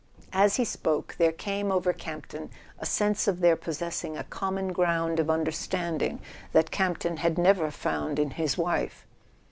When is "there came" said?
1.19-1.71